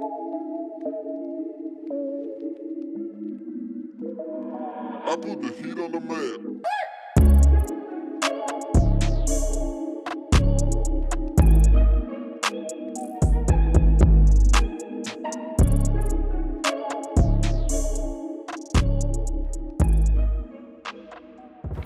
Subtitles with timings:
[5.20, 6.60] put the heat on the man.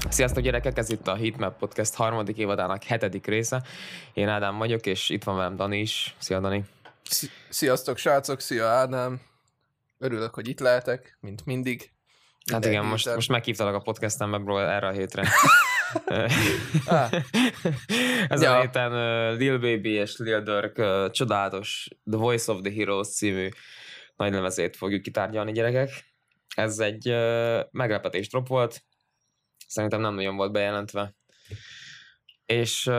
[0.09, 3.63] Sziasztok gyerekek, ez itt a Heatmap Podcast harmadik évadának hetedik része.
[4.13, 6.15] Én Ádám vagyok, és itt van velem Dani is.
[6.19, 6.65] Szia Dani.
[7.49, 9.21] Sziasztok srácok, szia Ádám.
[9.99, 11.91] Örülök, hogy itt lehetek, mint mindig.
[12.53, 15.29] Hát igen, most, most meghívtalak a podcastembe, bro, erre a hétre.
[16.87, 17.13] ah.
[18.29, 18.57] Ezen ja.
[18.57, 23.09] a héten uh, Lil Baby és Lil Durk uh, csodálatos The Voice of the Heroes
[23.09, 23.49] című
[24.17, 25.91] nagy lemezét fogjuk kitárgyalni, gyerekek.
[26.55, 28.83] Ez egy uh, meglepetés drop volt,
[29.73, 31.15] Szerintem nem nagyon volt bejelentve.
[32.47, 32.95] És uh,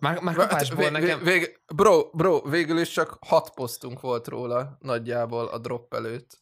[0.00, 1.22] már, már kapásból hát, nekem...
[1.22, 6.38] Vég, bro, bro, végül is csak hat posztunk volt róla nagyjából a drop előtt.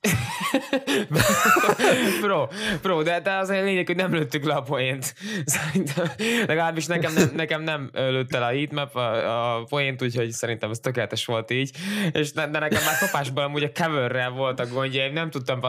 [2.23, 2.47] bro,
[2.83, 5.15] bro, de, de az a lényeg, hogy nem lőttük le a poént.
[5.45, 6.07] Szerintem,
[6.47, 10.79] legalábbis nekem nem, nekem nem lőtte le a heatmap a, a poént, úgyhogy szerintem ez
[10.79, 11.77] tökéletes volt így.
[12.13, 15.61] És de, de nekem már kapásból amúgy a coverrel voltak gondjaim, nem tudtam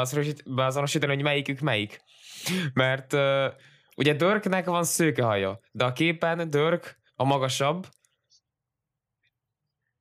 [0.45, 2.01] beazonosítani, hogy melyikük melyik.
[2.73, 3.45] Mert uh,
[4.01, 7.87] Ugye Dörknek van szőke haja, de a képen Dörk a magasabb.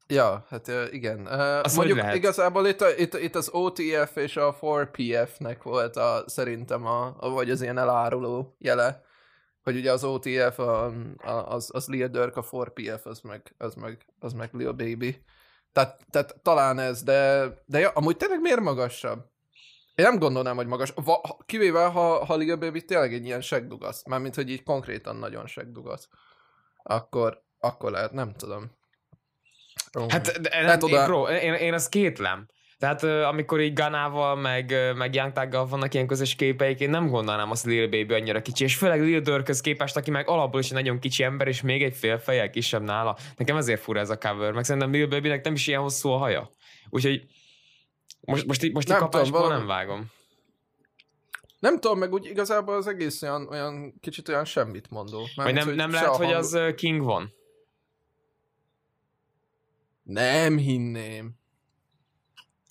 [0.07, 1.21] Ja, hát igen.
[1.21, 6.87] Uh, mondjuk igazából itt, a, itt, itt az OTF és a 4PF-nek volt a, szerintem
[6.87, 9.03] a, a, vagy az ilyen eláruló jele,
[9.63, 10.85] hogy ugye az OTF a,
[11.17, 15.25] a, az, az Lil Durk, a 4PF az meg, az meg, az meg Lil Baby.
[15.73, 19.25] Tehát, tehát talán ez, de, de ja, amúgy tényleg miért magasabb?
[20.01, 20.93] Én nem gondolnám, hogy magas.
[20.95, 25.47] Va, kivéve, ha, ha Liga Baby tényleg egy ilyen segdugasz, mármint, hogy így konkrétan nagyon
[25.47, 26.09] segdugasz,
[26.83, 28.71] akkor, akkor lehet, nem tudom.
[29.99, 30.11] Oh.
[30.11, 31.01] Hát, de, nem, oda...
[31.01, 32.47] én, bro, én, én azt kétlem.
[32.79, 37.65] Tehát amikor így Ganával, meg, meg Young vannak ilyen közös képeik, én nem gondolnám azt
[37.65, 40.99] Lil Baby annyira kicsi, és főleg Lil Durkhöz képest, aki meg alapból is egy nagyon
[40.99, 43.17] kicsi ember, és még egy fél fejjel kisebb nála.
[43.37, 46.17] Nekem ezért fura ez a cover, meg szerintem Lil Babynek nem is ilyen hosszú a
[46.17, 46.51] haja.
[46.89, 47.25] Úgyhogy
[48.31, 50.11] most, most, most nem kapásból tudom, nem vágom.
[51.59, 55.27] Nem tudom, meg úgy igazából az egész olyan, olyan kicsit olyan semmit mondó.
[55.35, 57.33] Vagy nem, nem lehet, hogy az King van?
[60.03, 61.39] Nem hinném.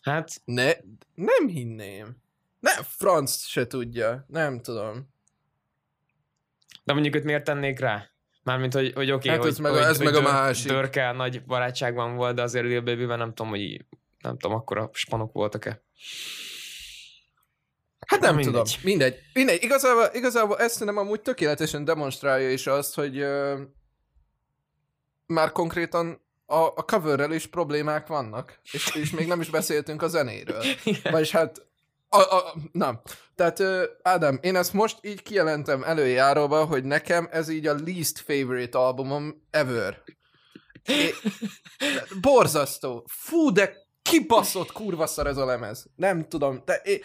[0.01, 0.41] Hát...
[0.45, 0.71] Ne,
[1.15, 2.17] nem hinném.
[2.59, 4.25] Nem, franc se tudja.
[4.27, 5.09] Nem tudom.
[6.83, 8.09] De mondjuk őt miért tennék rá?
[8.43, 10.67] Mármint, hogy, hogy oké, okay, hát hogy, ez meg, hogy, ez hogy meg a másik.
[10.67, 13.85] Dörkel nagy barátságban volt, de azért Lil baby nem tudom, hogy
[14.21, 15.81] nem tudom, akkor a spanok voltak-e.
[18.09, 18.79] Hát nem, nem tudom, mindegy.
[18.83, 19.19] mindegy.
[19.33, 19.63] mindegy.
[19.63, 23.59] Igazából, igazából ezt nem amúgy tökéletesen demonstrálja is azt, hogy uh,
[25.25, 30.07] már konkrétan a, a coverrel is problémák vannak, és, és még nem is beszéltünk a
[30.07, 30.63] zenéről.
[31.11, 31.67] Vagyis hát,
[32.09, 33.01] a, a, na,
[33.35, 38.19] tehát uh, Ádám, én ezt most így kijelentem előjáróba, hogy nekem ez így a least
[38.19, 40.03] favorite albumom ever.
[40.85, 41.13] É,
[42.21, 43.05] borzasztó.
[43.07, 45.85] Fú, de kibaszott kurva szar ez a lemez.
[45.95, 46.61] Nem tudom.
[46.65, 47.01] De, é,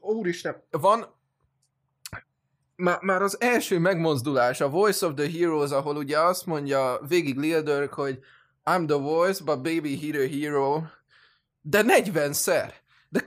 [0.00, 1.16] úristen, van
[2.76, 7.36] már, már az első megmozdulás, a Voice of the Heroes, ahol ugye azt mondja végig
[7.36, 8.18] Lil hogy
[8.64, 10.82] I'm the voice, but baby hero hero.
[11.60, 12.72] De 40-szer.
[13.08, 13.22] De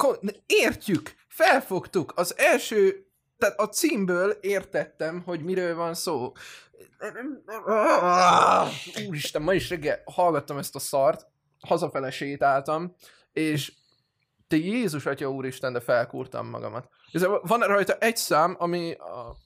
[0.45, 2.13] értjük, felfogtuk.
[2.15, 3.05] Az első,
[3.37, 6.31] tehát a címből értettem, hogy miről van szó.
[9.07, 11.27] Úristen, ma is reggel hallgattam ezt a szart,
[11.67, 12.95] hazafele sétáltam,
[13.33, 13.73] és
[14.47, 16.89] te Jézus Atya Úristen, de felkúrtam magamat.
[17.11, 18.95] Ez, van rajta egy szám, ami,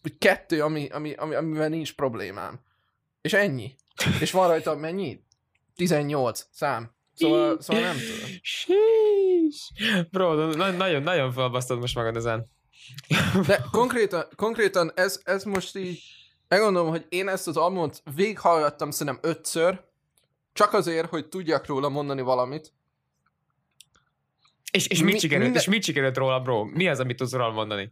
[0.01, 2.59] vagy kettő, ami, ami, ami, amivel nincs problémám.
[3.21, 3.75] És ennyi.
[4.19, 5.23] És van rajta mennyi?
[5.75, 6.93] 18 szám.
[7.13, 8.29] Szóval, szóval nem tudom.
[10.11, 12.51] Bro, nagyon, nagyon felbasztod most magad ezen.
[13.47, 16.03] De konkrétan, konkrétan ez, ez most így,
[16.47, 19.83] megmondom, hogy én ezt az albumot végighallgattam szerintem ötször,
[20.55, 22.73] csak azért, hogy tudjak róla mondani valamit.
[24.71, 25.61] És, és, mi, mit sikerült, minden...
[25.61, 26.63] és mit sikerült róla, bro?
[26.63, 27.91] Mi az, amit tudsz róla mondani?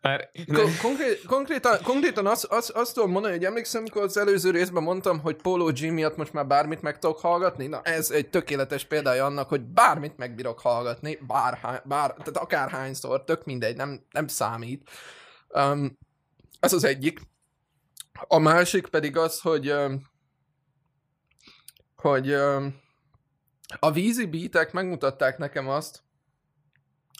[0.00, 0.30] Mert...
[0.52, 4.82] Kon- konkrét, konkrétan, konkrétan azt, azt, azt tudom mondani, hogy emlékszem, amikor az előző részben
[4.82, 7.66] mondtam, hogy Polo G miatt most már bármit meg tudok hallgatni.
[7.66, 13.44] Na, ez egy tökéletes példája annak, hogy bármit meg hallgatni, bár, bár, tehát akárhányszor, tök
[13.44, 14.90] mindegy, nem, nem számít.
[15.48, 15.98] Um,
[16.60, 17.20] ez az egyik.
[18.26, 20.09] A másik pedig az, hogy um,
[22.00, 22.32] hogy
[23.78, 26.02] a vízi beatek megmutatták nekem azt,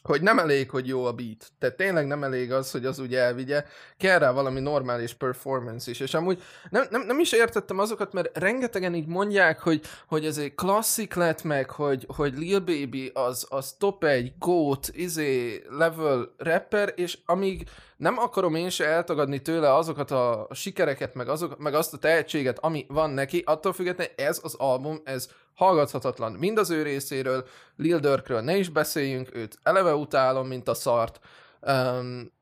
[0.02, 1.46] hogy nem elég, hogy jó a beat.
[1.58, 3.64] Tehát tényleg nem elég az, hogy az úgy elvigye.
[3.98, 6.00] Kell rá valami normális performance is.
[6.00, 10.38] És amúgy nem, nem, nem is értettem azokat, mert rengetegen így mondják, hogy, hogy ez
[10.38, 16.34] egy klasszik lett meg, hogy, hogy Lil Baby az, az top egy GOAT, izé, level
[16.38, 21.74] rapper, és amíg nem akarom én se eltagadni tőle azokat a sikereket, meg, azok, meg
[21.74, 25.28] azt a tehetséget, ami van neki, attól függetlenül ez az album, ez
[25.60, 26.32] hallgathatatlan.
[26.32, 27.46] Mind az ő részéről,
[27.76, 31.20] Lil Durkről ne is beszéljünk, őt eleve utálom, mint a szart.
[31.60, 32.32] Um,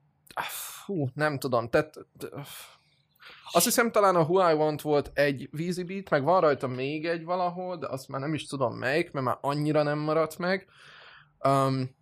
[0.85, 1.95] fú, nem tudom, tehát...
[3.53, 7.07] Azt hiszem talán a Who I Want volt egy Weezy Beat, meg van rajta még
[7.07, 10.67] egy valahol, de azt már nem is tudom melyik, mert már annyira nem maradt meg.
[11.45, 11.97] Um,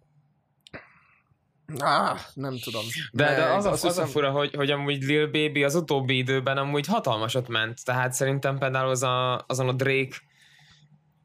[1.79, 2.83] Ah, nem tudom.
[3.13, 4.05] De, de az, a, az hiszem...
[4.05, 8.59] a fura, hogy, hogy amúgy Lil Baby az utóbbi időben amúgy hatalmasat ment, tehát szerintem
[8.59, 10.17] például az a, azon a Drake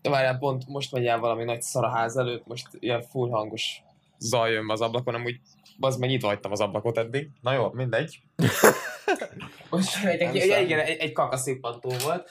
[0.01, 3.81] Várjál, pont most megy el valami nagy szaraház előtt, most ilyen full hangos
[4.21, 5.39] zaj jön az ablakon, amúgy
[5.79, 7.29] az meg itt hagytam az ablakot eddig.
[7.41, 8.19] Na jó, mindegy.
[9.69, 12.29] Most egy, egy, egy, egy, egy kakaszippantó volt.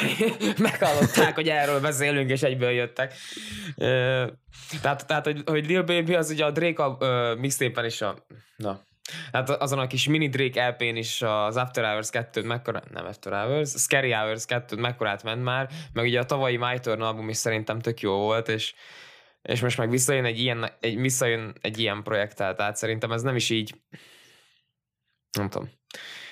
[0.58, 3.14] Meghallották, hogy erről beszélünk, és egyből jöttek.
[4.82, 8.26] Tehát, tehát hogy, hogy Lil Baby az ugye a Drake a uh, mixtape is a...
[8.56, 8.80] Na,
[9.32, 13.32] Hát azon a kis mini Drake LP-n is az After Hours 2 mekkora, nem After
[13.32, 17.36] Hours, Scary Hours 2 mekkorát ment már, meg ugye a tavalyi My Turn album is
[17.36, 18.74] szerintem tök jó volt, és,
[19.42, 23.36] és most meg visszajön egy ilyen, egy, visszajön egy ilyen projekttel, tehát szerintem ez nem
[23.36, 23.74] is így,
[25.38, 25.70] nem tudom.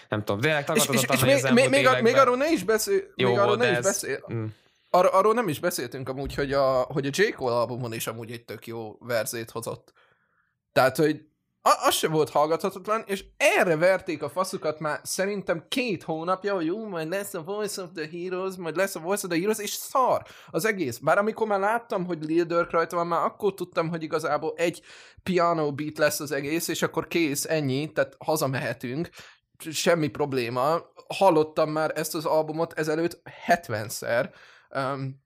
[0.09, 3.03] Nem tudom, tényleg tagadhatatlan, és, és, és még, még, még, még arról ne is beszél,
[3.17, 3.85] jó még arról ne is ez...
[3.85, 4.25] beszél.
[4.33, 4.45] Mm.
[4.91, 7.31] Ar- arról nem is beszéltünk amúgy, hogy a, hogy a J.
[7.31, 9.93] Cole albumon is amúgy egy tök jó verzét hozott.
[10.73, 11.30] Tehát, hogy
[11.63, 16.67] a- az sem volt hallgathatatlan, és erre verték a faszukat már szerintem két hónapja, hogy
[16.67, 19.59] jó, majd lesz a Voice of the Heroes, majd lesz a Voice of the Heroes,
[19.59, 20.99] és szar az egész.
[20.99, 24.83] Bár amikor már láttam, hogy Lil Durk rajta van, már akkor tudtam, hogy igazából egy
[25.23, 29.09] piano beat lesz az egész, és akkor kész, ennyi, tehát hazamehetünk,
[29.71, 30.81] semmi probléma.
[31.09, 34.31] Hallottam már ezt az albumot ezelőtt 70-szer.
[34.75, 35.23] Um,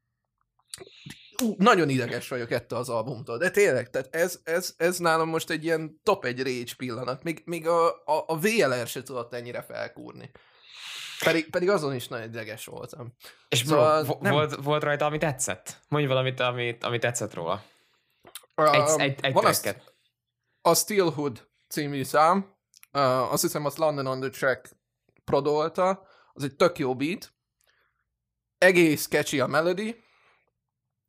[1.43, 5.51] ú, nagyon ideges vagyok ettől az albumtól, de tényleg, tehát ez, ez, ez nálam most
[5.51, 9.63] egy ilyen top egy rage pillanat, még, még a, a, a VLR se tudott ennyire
[9.63, 10.31] felkúrni.
[11.25, 13.13] Pedig, pedig azon is nagyon ideges voltam.
[13.49, 14.33] És szóval bro, nem...
[14.33, 15.81] volt, volt rajta, ami tetszett?
[15.89, 17.63] Mondj valamit, ami, ami tetszett róla.
[18.55, 19.83] Egy, um, egy, egy van azt,
[20.63, 22.55] a Steelhood című szám,
[22.93, 24.77] uh, azt hiszem azt London on the Track
[25.25, 27.33] prodolta, az egy tök jó beat,
[28.59, 30.04] egész catchy a melody,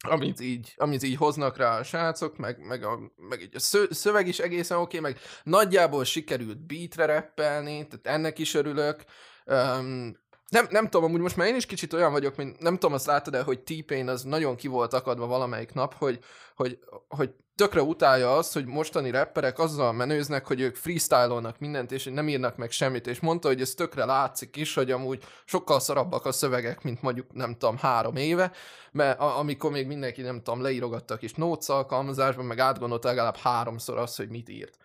[0.10, 3.00] amit így, amit így hoznak rá a srácok, meg, meg, a,
[3.30, 8.40] meg így a szöveg is egészen oké, okay, meg nagyjából sikerült beatre rappelni, tehát ennek
[8.40, 9.04] is örülök.
[9.46, 10.18] Um,
[10.50, 13.06] nem, nem tudom, amúgy most már én is kicsit olyan vagyok, mint nem tudom, azt
[13.06, 16.20] látod-e, hogy T-Pain az nagyon ki volt akadva valamelyik nap, hogy,
[16.56, 22.04] hogy, hogy tökre utálja azt, hogy mostani rapperek azzal menőznek, hogy ők freestyle-olnak mindent, és
[22.04, 26.26] nem írnak meg semmit, és mondta, hogy ez tökre látszik is, hogy amúgy sokkal szarabbak
[26.26, 28.52] a szövegek, mint mondjuk, nem tudom, három éve,
[28.92, 33.38] mert a- amikor még mindenki, nem tudom, leírogatta a kis notes alkalmazásban, meg átgondolta legalább
[33.38, 34.78] háromszor azt, hogy mit írt.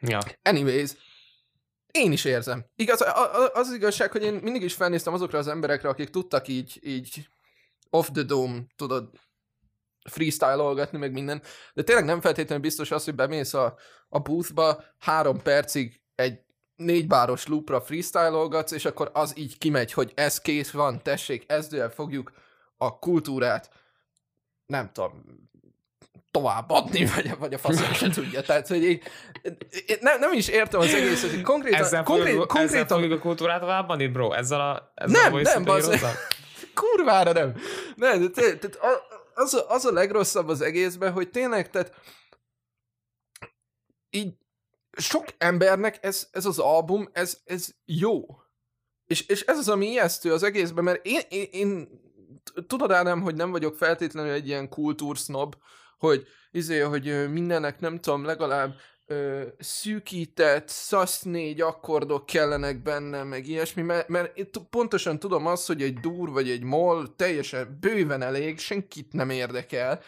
[0.00, 0.18] Ja.
[0.42, 0.90] Anyways,
[1.92, 2.64] én is érzem.
[2.76, 6.78] Igaz, az, az igazság, hogy én mindig is felnéztem azokra az emberekre, akik tudtak így,
[6.82, 7.28] így
[7.90, 9.10] off the dome, tudod,
[10.08, 11.42] freestyle-olgatni, meg minden,
[11.74, 13.76] de tényleg nem feltétlenül biztos az, hogy bemész a,
[14.08, 16.40] a boothba három percig egy
[16.76, 21.90] négy báros loopra freestyle-olgatsz, és akkor az így kimegy, hogy ez kész van, tessék, ezzel
[21.90, 22.32] fogjuk
[22.76, 23.70] a kultúrát,
[24.66, 25.47] nem tudom,
[26.38, 28.42] továbbadni, vagy, vagy a faszom sem tudja.
[28.42, 29.02] Tehát, hogy így,
[30.00, 31.80] nem, nem is értem az egészet, hogy konkrétan...
[31.80, 32.82] Ezzel konkrét, fogjuk, konkrétan...
[32.82, 34.32] ezzel fogjuk a kultúrát továbbadni, bro?
[34.32, 34.92] Ezzel a...
[34.94, 36.04] Ezzel nem, a nem, az...
[36.74, 37.54] Kurvára nem.
[37.96, 38.78] Nem, de tehát
[39.34, 41.92] az, a, az a legrosszabb az egészben, hogy tényleg, tehát
[44.10, 44.34] így
[44.96, 48.26] sok embernek ez, ez az album, ez, ez jó.
[49.04, 51.88] És, és ez az, ami ijesztő az egészben, mert én, én, én
[52.66, 55.54] tudod Ádám, hogy nem vagyok feltétlenül egy ilyen kultúrsznob,
[55.98, 58.74] hogy izé, hogy mindennek nem tudom, legalább
[59.06, 65.66] ö, szűkített, szasz négy akkordok kellenek benne, meg ilyesmi, mert, mert itt pontosan tudom azt,
[65.66, 70.00] hogy egy dur vagy egy mol teljesen bőven elég, senkit nem érdekel.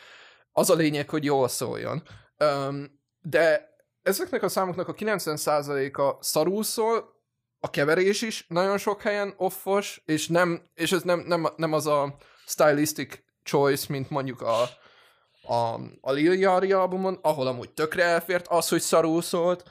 [0.52, 2.02] Az a lényeg, hogy jól szóljon.
[2.38, 7.18] Um, de ezeknek a számoknak a 90%-a szarul szól,
[7.60, 11.86] a keverés is nagyon sok helyen offos, és, nem, és ez nem, nem, nem az
[11.86, 12.16] a
[12.46, 14.68] stylistic choice, mint mondjuk a,
[15.42, 19.70] a, a Lil Yari albumon, ahol amúgy tökre elfért az, hogy szarul szólt,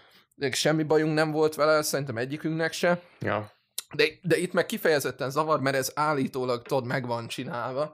[0.51, 3.01] semmi bajunk nem volt vele, szerintem egyikünknek se.
[3.19, 3.51] Ja.
[3.93, 7.93] De, de itt meg kifejezetten zavar, mert ez állítólag, tudod, meg van csinálva.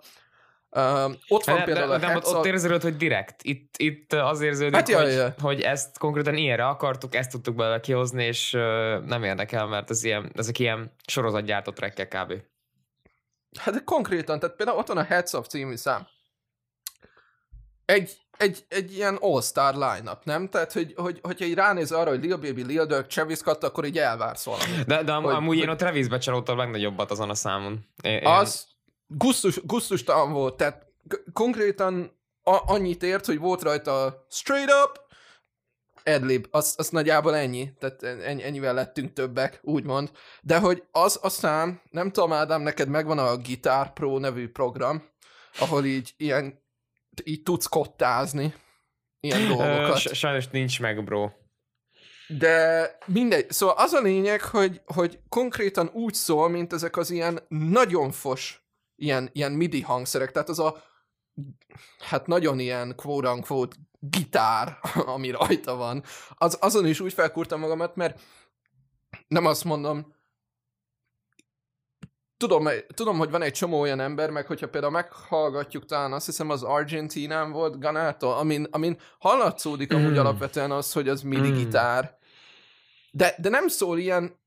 [0.69, 3.43] Uh, ott van De, például de, a de Hex ott érződött, hogy direkt.
[3.43, 5.33] Itt, itt az érződik, Hát jaj, hogy, jaj.
[5.41, 10.03] hogy ezt konkrétan ilyenre akartuk, ezt tudtuk belőle kihozni, és ö, nem érdekel, mert ez
[10.03, 12.33] ilyen, ezek ilyen sorozatgyártott trekkek kb.
[13.59, 16.07] Hát de konkrétan, tehát például ott van a Heads Up című szám.
[17.85, 20.49] Egy, egy, egy ilyen all-star line-up, nem?
[20.49, 23.85] Tehát, hogy, hogy, hogyha így ránéz arra, hogy Lil Baby, Lil Durk, Travis Scott, akkor
[23.85, 24.85] így elvársz valamit.
[24.85, 27.85] De, de am, Hogy- amúgy én hogy- a Travisbe csalódtam a legnagyobbat azon a számon.
[28.01, 28.65] Én, én- Az
[29.07, 30.85] gusztus, gusztustalan volt, tehát
[31.33, 35.03] konkrétan a, annyit ért, hogy volt rajta straight up,
[36.03, 40.11] adlib, az, az nagyjából ennyi, tehát ennyi, ennyivel lettünk többek, úgymond.
[40.41, 45.03] De hogy az a szám, nem tudom Ádám, neked megvan a Guitar Pro nevű program,
[45.59, 46.63] ahol így ilyen,
[47.23, 48.53] így tudsz kottázni
[49.19, 49.97] ilyen dolgokat.
[49.97, 51.29] sajnos nincs meg, bro.
[52.27, 53.51] De mindegy.
[53.51, 58.65] Szóval az a lényeg, hogy, hogy konkrétan úgy szól, mint ezek az ilyen nagyon fos
[58.95, 60.31] ilyen, ilyen MIDI hangszerek.
[60.31, 60.83] Tehát az a
[61.99, 64.77] hát nagyon ilyen quote-unquote gitár,
[65.15, 66.03] ami rajta van.
[66.33, 68.21] Az, azon is úgy felkúrtam magamat, mert
[69.27, 70.14] nem azt mondom,
[72.37, 76.49] tudom, tudom, hogy van egy csomó olyan ember, meg hogyha például meghallgatjuk talán, azt hiszem
[76.49, 80.17] az Argentinán volt Ganától, amin, amin hallatszódik amúgy Mm.
[80.17, 81.55] alapvetően az, hogy az MIDI Mm.
[81.57, 82.17] gitár.
[83.11, 84.39] De, de nem szól ilyen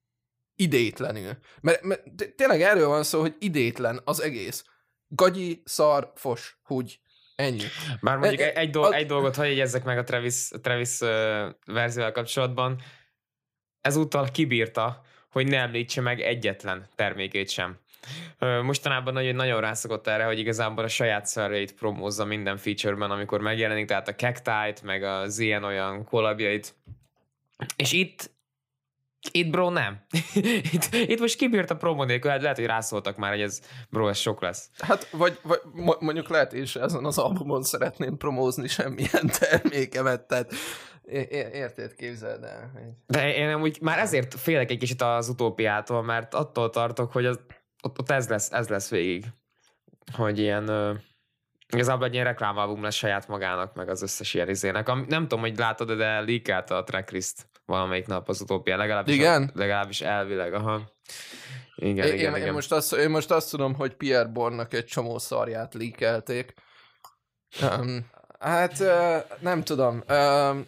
[0.54, 1.32] idétlenül.
[1.60, 4.64] Mert, mert té- tényleg erről van szó, hogy idétlen az egész.
[5.08, 7.00] Gagyi, szar, fos, húgy.
[7.34, 7.62] Ennyi.
[8.00, 11.00] Bár mondjuk E- egy, egy, dolg, az- egy dolgot hagyj jegyezzek meg a Travis, Travis
[11.00, 11.08] uh,
[11.64, 12.80] verzióval kapcsolatban.
[13.80, 17.78] Ezúttal kibírta, hogy ne említse meg egyetlen termékét sem.
[18.62, 23.86] Mostanában nagyon, nagyon rászokott erre, hogy igazából a saját szerveit promózza minden featureben, amikor megjelenik,
[23.86, 26.74] tehát a Cactite, meg az ilyen olyan kollabjait.
[27.76, 28.30] És itt
[29.32, 30.00] itt bro nem.
[30.72, 34.18] itt, itt most kibírta promo nélkül, hát lehet, hogy rászóltak már, hogy ez bro, ez
[34.18, 34.70] sok lesz.
[34.78, 40.54] Hát, vagy, vagy mo- mondjuk lehet és ezen az albumon szeretném promózni semmilyen termékemet, tehát
[41.08, 42.72] é- é- érted, képzeld el.
[43.06, 47.40] De én amúgy már ezért félek egy kicsit az utópiától, mert attól tartok, hogy az,
[47.82, 49.24] ott, ott ez, lesz, ez lesz végig.
[50.12, 50.94] Hogy ilyen, ö,
[51.72, 54.88] igazából egy ilyen reklámalbum lesz saját magának, meg az összes ilyen izének.
[54.88, 59.50] Am, nem tudom, hogy látod, de leakelt a tracklist valamelyik nap az utópia, legalábbis, Igen?
[59.54, 60.92] legalábbis elvileg, aha.
[61.74, 62.46] Igen, Én, igen, én, igen.
[62.46, 66.54] én, most azt, én most azt tudom, hogy Pierre Bornak egy csomó szarját líkelték.
[67.62, 68.06] Um,
[68.38, 68.82] hát
[69.40, 70.02] nem tudom.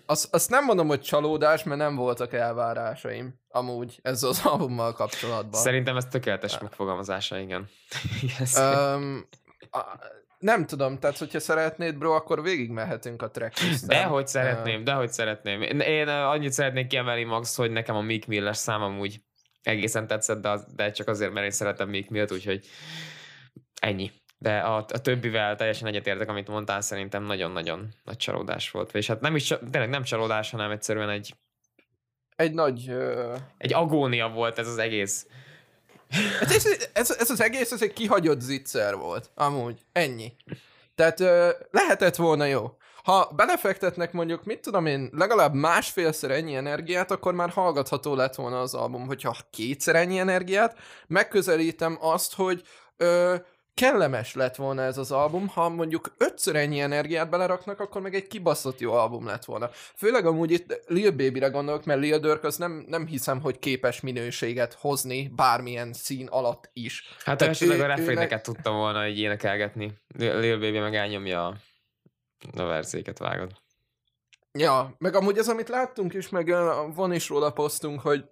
[0.07, 5.61] Azt, azt nem mondom, hogy csalódás, mert nem voltak elvárásaim amúgy ezzel az albummal kapcsolatban.
[5.61, 7.69] Szerintem ez tökéletes megfogalmazása, igen.
[8.57, 9.29] Um,
[9.71, 9.81] a,
[10.39, 13.89] nem tudom, tehát hogyha szeretnéd, bro, akkor végig mehetünk a tracklisten.
[13.89, 15.63] Dehogy szeretném, dehogy szeretném.
[15.63, 19.21] Én, annyit szeretnék kiemelni Max, hogy nekem a Meek Mill-es szám amúgy
[19.63, 22.67] egészen tetszett, de, az, de csak azért, mert én szeretem Meek Millt, úgyhogy
[23.81, 24.11] ennyi.
[24.43, 28.95] De a, a többivel teljesen egyetértek, amit mondtál, szerintem nagyon-nagyon nagy csalódás volt.
[28.95, 31.35] És hát nem is, tényleg nem csalódás, hanem egyszerűen egy,
[32.37, 32.91] Egy nagy...
[32.91, 35.27] Uh, egy agónia volt ez az egész.
[36.41, 39.31] Hát ez, ez, ez az egész, ez egy kihagyott zicser volt.
[39.35, 39.81] Amúgy.
[39.93, 40.33] Ennyi.
[40.95, 42.77] Tehát ö, lehetett volna jó.
[43.05, 48.61] Ha belefektetnek mondjuk, mit tudom én, legalább másfélszer ennyi energiát, akkor már hallgatható lett volna
[48.61, 49.07] az album.
[49.07, 52.63] Hogyha kétszer ennyi energiát, megközelítem azt, hogy
[52.97, 53.37] ö,
[53.75, 58.27] kellemes lett volna ez az album, ha mondjuk ötször ennyi energiát beleraknak, akkor meg egy
[58.27, 59.71] kibaszott jó album lett volna.
[59.97, 64.01] Főleg amúgy itt Lil Baby-re gondolok, mert Lil Durk az nem, nem hiszem, hogy képes
[64.01, 67.05] minőséget hozni bármilyen szín alatt is.
[67.25, 69.99] Hát Tehát esetleg ő- a refréneket tudtam volna így énekelgetni.
[70.17, 71.57] Lil Baby meg elnyomja a,
[72.57, 73.51] a verzéket, vágod.
[74.53, 76.55] Ja, meg amúgy ez, amit láttunk is, meg
[76.95, 78.25] van is róla posztunk, hogy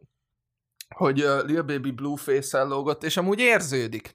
[0.95, 4.15] hogy uh, Lil Baby Blueface-el lógott, és amúgy érződik.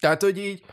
[0.00, 0.64] Tehát, hogy így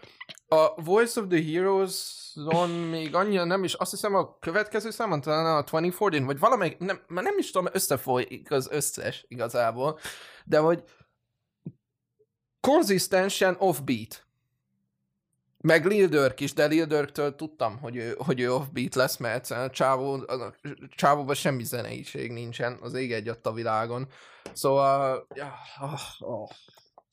[0.48, 5.58] a Voice of the Heroes-on még annyira nem is, azt hiszem a következő számon, talán
[5.58, 10.00] a 2014, vagy valamelyik, nem, már nem is tudom, összefolyik az összes igazából,
[10.46, 10.84] de hogy
[12.60, 14.26] konzisztensen offbeat.
[15.58, 19.36] Meg Lil Durk is, de Lil Durktől tudtam, hogy ő, hogy ő offbeat lesz, mert
[19.36, 20.56] egyszerűen a csávó, a
[20.96, 24.08] csávóban semmi zeneiség nincsen, az ég egy a világon.
[24.54, 26.50] Szóval, ja, oh, oh,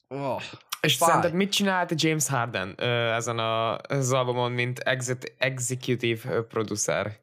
[0.08, 0.42] oh.
[0.84, 1.08] És Fáj.
[1.08, 2.74] szerinted mit csinált James Harden
[3.14, 7.18] ezen a, az albumon, mint exit, executive producer?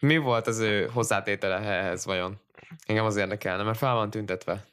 [0.00, 2.40] Mi volt az ő hozzátétele ehhez vajon?
[2.86, 4.64] Engem az érdekelne, mert fel van tüntetve.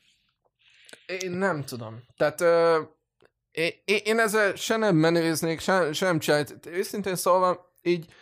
[1.05, 2.03] Én nem tudom.
[2.17, 2.81] Tehát ö,
[3.51, 3.71] én,
[4.03, 6.65] én ezzel se nem menőznék, se, se nem csinált.
[6.65, 8.13] Őszintén szólva, így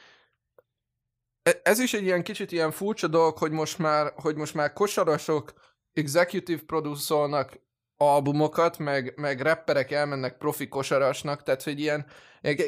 [1.43, 4.73] e- ez is egy ilyen kicsit ilyen furcsa dolog, hogy most már, hogy most már
[4.73, 5.53] kosarasok
[5.93, 7.59] executive producernak
[8.01, 12.05] albumokat, meg, meg rapperek elmennek profi kosarasnak, tehát hogy ilyen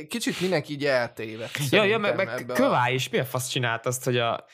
[0.07, 1.49] kicsit mindenki így eltéve.
[1.69, 4.45] Ja, ja, meg, meg ebbe a- Kövá is miért fasz csinált azt, hogy a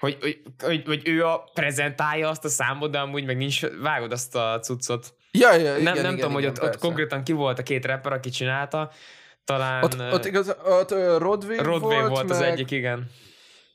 [0.00, 4.12] hogy, hogy, hogy, hogy ő a prezentálja azt a számot, de amúgy meg nincs, vágod
[4.12, 5.14] azt a cuccot.
[5.30, 6.86] Ja, ja, igen, nem nem igen, tudom, hogy igen, ott, ott persze.
[6.86, 8.90] konkrétan ki volt a két rapper, aki csinálta.
[9.44, 13.10] Talán Ott, ott, igaz, ott Rodway, Rodway volt, volt, az meg, egyik, igen.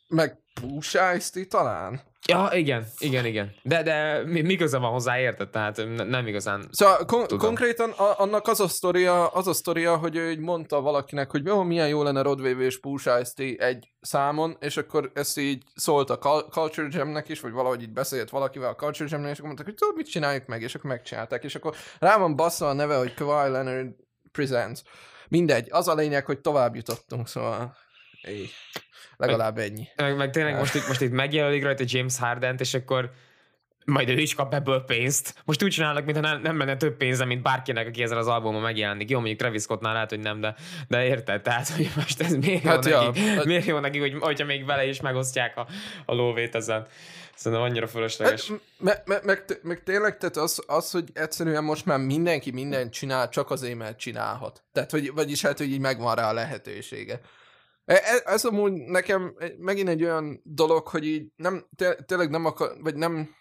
[0.07, 2.01] meg Pusha Ice-T talán.
[2.27, 3.53] Ja, igen, igen, igen.
[3.63, 5.49] De, de mi, köze van hozzá, érted?
[5.49, 6.67] Tehát ne- nem igazán.
[6.71, 7.45] Szóval kon- Tudom.
[7.45, 11.45] konkrétan a- annak az a, sztoria, az a sztoria, hogy ő így mondta valakinek, hogy
[11.45, 12.79] jó, milyen jó lenne Rodway és
[13.21, 17.81] Ice-T egy számon, és akkor ezt így szólt a Cul- Culture Jamnek is, vagy valahogy
[17.81, 20.75] így beszélt valakivel a Culture Jamnek, és akkor mondták, hogy tudod, mit csináljuk meg, és
[20.75, 23.95] akkor megcsinálták, és akkor rá van basszva a neve, hogy Kawhi Leonard
[24.31, 24.79] Presents.
[25.29, 27.75] Mindegy, az a lényeg, hogy tovább jutottunk, szóval
[28.27, 28.49] éj,
[29.17, 29.87] legalább ennyi.
[29.95, 33.11] Meg, meg tényleg most itt, most itt megjelölik rajta James Hardent, és akkor
[33.85, 35.35] majd ő is kap ebből pénzt.
[35.45, 38.61] Most úgy csinálnak, mintha nem, nem lenne több pénze, mint bárkinek, aki ezzel az albumon
[38.61, 39.09] megjelenik.
[39.09, 40.55] Jó, mondjuk Travis Scottnál lehet, hogy nem, de,
[40.87, 41.41] de érted?
[41.41, 43.01] Tehát, hogy most ez miért jó, Hát ja.
[43.01, 45.67] neki, miért jó neki, hogy, hogyha még vele is megosztják a,
[46.05, 46.87] a lóvét ezen.
[47.35, 48.47] Szerintem annyira fölösleges.
[48.47, 52.51] Hát, me, me, meg, te- meg tényleg, tehát az, az, hogy egyszerűen most már mindenki
[52.51, 54.63] mindent csinál, csak azért, mert csinálhat.
[54.73, 57.19] Tehát, hogy, vagyis hát, hogy így megvan rá a lehetősége.
[57.85, 62.45] E- e- Ez amúgy nekem megint egy olyan dolog, hogy így nem, té- tényleg nem
[62.45, 63.35] akar, vagy nem,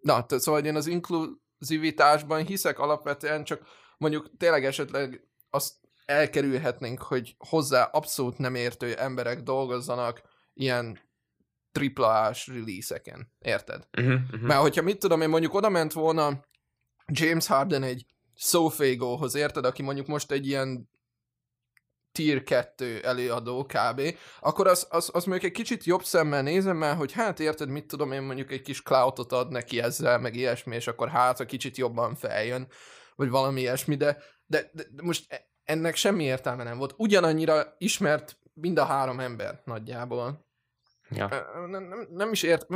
[0.00, 3.62] na, tehát szóval én az inkluzivitásban hiszek alapvetően, csak
[3.98, 5.74] mondjuk tényleg esetleg azt
[6.04, 10.22] elkerülhetnénk, hogy hozzá abszolút nem értő emberek dolgozzanak
[10.54, 10.98] ilyen
[11.72, 13.32] triplás release-eken.
[13.38, 13.88] Érted?
[13.98, 14.40] Uh-huh, uh-huh.
[14.40, 16.44] Mert hogyha mit tudom én, mondjuk oda ment volna
[17.06, 20.88] James Harden egy Sofagóhoz, érted, aki mondjuk most egy ilyen
[22.16, 26.96] tier 2 előadó kb., akkor az, az, az mondjuk egy kicsit jobb szemmel nézem, mert
[26.96, 30.74] hogy hát érted, mit tudom én, mondjuk egy kis cloudot ad neki ezzel, meg ilyesmi,
[30.74, 32.68] és akkor hát, ha kicsit jobban feljön,
[33.14, 36.94] vagy valami ilyesmi, de, de, de, most e- ennek semmi értelme nem volt.
[36.96, 40.46] Ugyanannyira ismert mind a három ember nagyjából.
[41.10, 41.28] Ja.
[41.70, 42.66] Nem, nem, nem is ért,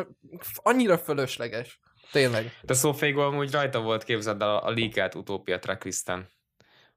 [0.54, 1.80] annyira fölösleges.
[2.12, 2.52] Tényleg.
[2.62, 6.28] De Sofago amúgy rajta volt, képzeld el a, a leakelt utópia tracklisten.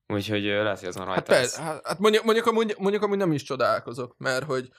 [0.07, 1.67] Úgyhogy ö, lehet, hogy azon Hát, rajta persze, lesz.
[1.67, 4.69] hát, hát mondjuk, mondjuk, amúgy, mondjuk amúgy nem is csodálkozok, mert hogy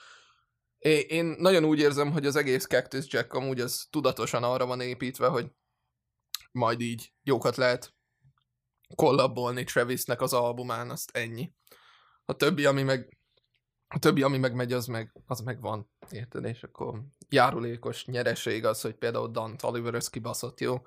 [1.07, 5.27] én, nagyon úgy érzem, hogy az egész Cactus Jack amúgy az tudatosan arra van építve,
[5.27, 5.51] hogy
[6.51, 7.93] majd így jókat lehet
[8.95, 11.53] kollabolni Travisnek az albumán, azt ennyi.
[12.25, 13.17] A többi, ami meg
[13.87, 16.45] a többi, ami meg megy, az meg, az meg van, érted?
[16.45, 20.81] És akkor járulékos nyereség az, hogy például Dan Toliver kibaszott, jó?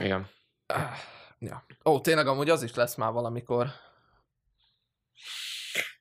[0.00, 0.28] Igen.
[0.66, 0.96] Ah,
[1.44, 1.64] Ja.
[1.84, 3.66] Ó, tényleg amúgy az is lesz már valamikor.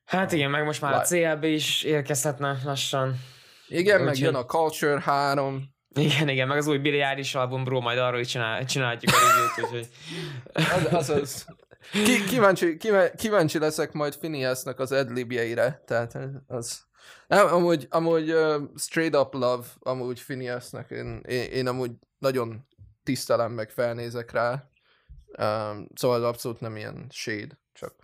[0.06, 1.34] Hát igen, meg most már a Live.
[1.34, 3.16] CLB is érkezhetne lassan.
[3.68, 5.70] Igen, meg Úgyhogy- jön a Culture 3.
[5.96, 9.18] Igen, igen, meg az új Billy Eilish album, bro, majd arról is csinál, csinálhatjuk a
[9.18, 9.88] review-t, úgyhogy...
[10.54, 11.46] Az, az, az.
[11.92, 16.84] Ki, kíváncsi, kíváncsi, kíváncsi leszek majd Phineasnak az adlibjeire, tehát az...
[17.28, 22.68] Nem, amúgy, amúgy uh, straight up love, amúgy Phineasnak, én, én, én amúgy nagyon
[23.04, 24.71] tisztelem, meg felnézek rá.
[25.38, 27.96] Um, szóval az abszolút nem ilyen shade, csak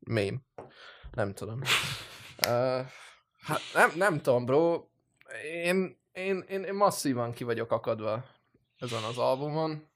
[0.00, 0.38] meme.
[1.10, 1.60] Nem tudom.
[2.48, 2.86] Uh,
[3.40, 4.86] hát nem, nem tudom, bro.
[5.42, 8.24] Én, én, én, én masszívan ki vagyok akadva
[8.78, 9.90] ezen az albumon.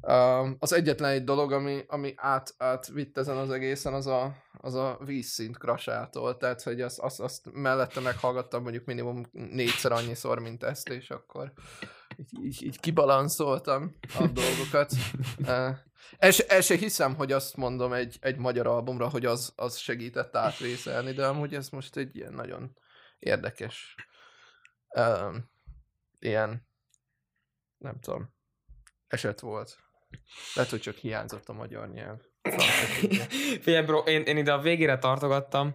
[0.00, 4.74] Um, az egyetlen egy dolog, ami, ami át, átvitt ezen az egészen, az a, az
[4.74, 6.36] a vízszint krasától.
[6.36, 11.52] Tehát, hogy azt, azt, azt mellette meghallgattam mondjuk minimum négyszer annyiszor, mint ezt, és akkor
[12.18, 14.92] így, így, így kibalanszoltam a dolgokat.
[16.18, 20.36] El, el se hiszem, hogy azt mondom egy, egy magyar albumra, hogy az, az segített
[20.36, 22.76] átvészelni, de amúgy ez most egy ilyen nagyon
[23.18, 23.94] érdekes
[24.94, 25.50] um,
[26.18, 26.66] ilyen
[27.78, 28.34] nem tudom,
[29.06, 29.76] eset volt.
[30.54, 32.18] Lehet, hogy csak hiányzott a magyar nyelv.
[33.62, 35.74] Figyelj, bro, én, én ide a végére tartogattam,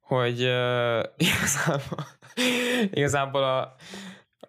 [0.00, 2.06] hogy uh, igazából,
[2.90, 3.74] igazából a,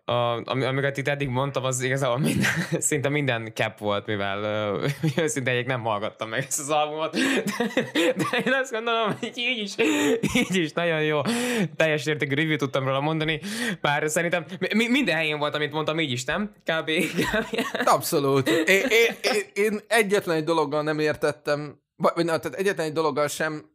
[0.06, 4.80] a, ami, amiket itt eddig mondtam, az igazából minden, szinte minden cap volt, mivel
[5.16, 7.54] őszintén nem hallgattam meg ezt az albumot, de,
[7.94, 9.76] de én azt gondolom, hogy így is,
[10.34, 11.22] így is nagyon jó
[11.76, 13.42] teljes értékű review tudtam róla mondani,
[13.82, 16.52] bár szerintem mi, minden helyén volt, amit mondtam, így is, nem?
[16.64, 16.90] Kb.
[16.90, 17.60] kb.
[17.96, 18.50] Abszolút.
[18.50, 23.28] Én, én, én, én egyetlen egy dologgal nem értettem, vagy na, tehát egyetlen egy dologgal
[23.28, 23.73] sem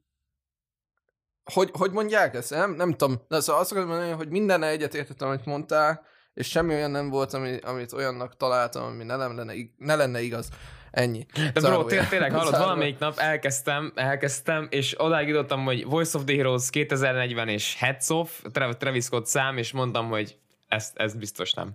[1.53, 2.51] hogy, hogy mondják ezt?
[2.51, 3.21] Nem, nem tudom.
[3.29, 7.09] De szóval azt akarom mondani, hogy minden egyet értettem, amit mondtál, és semmi olyan nem
[7.09, 10.49] volt, ami, amit olyannak találtam, ami ne lenne, ne lenne igaz.
[10.91, 11.27] Ennyi.
[11.35, 12.01] De bro, Zárójel.
[12.01, 16.71] té- tényleg hallod, valamelyik nap elkezdtem, elkezdtem, és odáig jutottam, hogy Voice of the Heroes
[16.71, 20.37] 2040 és Heads Off, Tra- Travis Scott szám, és mondtam, hogy
[20.69, 21.75] ezt, ezt biztos nem.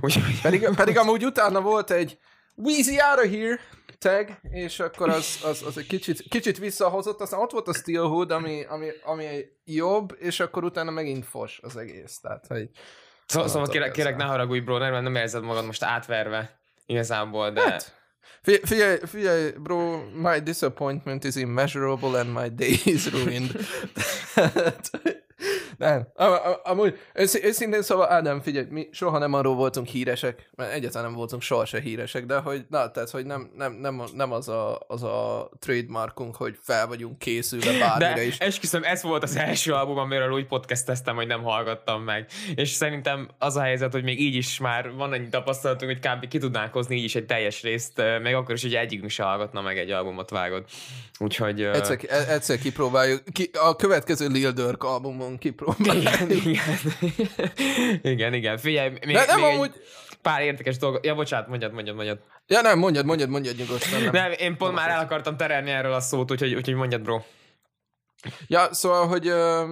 [0.00, 2.18] Úgyhogy Pedig, pedig amúgy utána volt egy
[2.54, 3.58] Weezy out of here
[4.02, 8.30] tag, és akkor az, az, az egy kicsit, kicsit visszahozott, aztán ott volt a Steelhood,
[8.30, 12.70] ami, ami, ami jobb, és akkor utána megint fos az egész, tehát hogy...
[13.26, 17.60] Szó, szóval kérek, kérek ne haragudj, bro, mert nem érzed magad most átverve igazából, de...
[17.60, 17.94] Hát,
[18.42, 23.50] figyelj, figyelj, bro, my disappointment is immeasurable and my day is ruined.
[25.78, 30.72] Nem, am, am, amúgy, őszintén szóval, Ádám, figyelj, mi soha nem arról voltunk híresek, mert
[30.72, 34.48] egyáltalán nem voltunk sohasem híresek, de hogy, na, tehát, hogy nem, nem, nem, nem az,
[34.48, 38.38] a, az a trademarkunk, hogy fel vagyunk készülve bármire de is.
[38.38, 42.26] esküszöm, ez volt az első album, amiről úgy podcasteztem, hogy nem hallgattam meg.
[42.54, 46.28] És szerintem az a helyzet, hogy még így is már van annyi tapasztalatunk, hogy kb.
[46.28, 49.60] ki tudnánk hozni így is egy teljes részt, még akkor is, hogy egyikünk se hallgatna
[49.60, 50.64] meg egy albumot vágod.
[51.18, 51.62] Úgyhogy...
[51.62, 53.22] Egyszer, egyszer kipróbáljuk.
[53.32, 56.04] Ki, a következő Lil Durk albumon kipróbáljuk.
[56.04, 56.66] Igen, igen.
[58.02, 58.58] igen, igen.
[58.58, 59.70] Figyelj, még, De nem még amúgy...
[59.74, 61.04] egy pár érdekes dolgot.
[61.04, 62.18] Ja, bocsánat, mondjad, mondjad, mondjad.
[62.46, 64.02] Ja nem, mondjad, mondjad, mondjad nyugodtan.
[64.02, 67.02] Nem, nem én pont nem már el akartam terelni erről a szót, úgyhogy, úgyhogy mondjad,
[67.02, 67.20] bro.
[68.46, 69.70] Ja, szóval, hogy uh,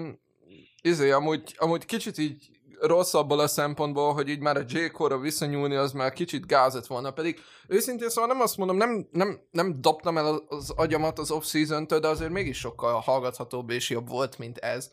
[0.82, 4.86] izé, amúgy, amúgy kicsit így rossz abból a szempontból, hogy így már a J.
[4.92, 9.40] Cole-ra viszonyulni, az már kicsit gázett volna, pedig őszintén szóval nem azt mondom, nem, nem,
[9.50, 14.38] nem dobtam el az agyamat az off-season-től, de azért mégis sokkal hallgathatóbb és jobb volt,
[14.38, 14.90] mint ez.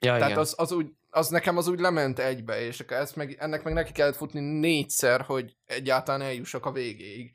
[0.00, 0.38] Ja, Tehát igen.
[0.40, 3.72] az, az, úgy, az nekem az úgy lement egybe, és akkor ezt meg, ennek meg
[3.72, 7.32] neki kellett futni négyszer, hogy egyáltalán eljussak a végéig.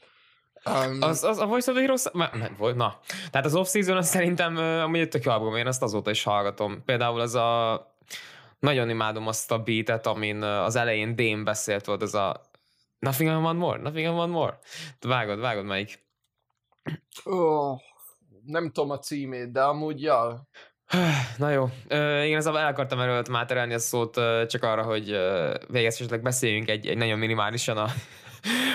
[0.65, 2.03] Um, Az, az a Voice of the Heroes,
[2.39, 2.99] nem, volt, na.
[3.31, 6.83] Tehát az off-season az szerintem amúgy egy tök jó album, én azt azóta is hallgatom.
[6.85, 7.81] Például az a,
[8.59, 12.41] nagyon imádom azt a beatet, amin az elején Dame beszélt volt, az a
[12.99, 14.59] Nothing I want more, nothing I want more.
[14.99, 16.03] Vágod, vágod melyik?
[17.23, 17.79] oh,
[18.45, 20.47] nem tudom a címét, de amúgy ja.
[21.37, 25.17] Na jó, uh, igen, ezzel el akartam erről már terelni a szót, csak arra, hogy
[25.67, 27.87] végez esetleg beszéljünk egy, egy nagyon minimálisan a,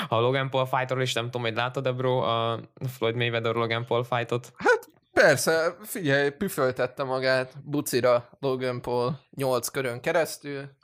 [0.15, 2.61] a Logan Paul fightról, és nem tudom, hogy látod e bro, a
[2.97, 4.53] Floyd Mayweather Logan Paul fightot?
[4.57, 10.79] Hát persze, figyelj, püföltette magát bucira Logan Paul 8 körön keresztül,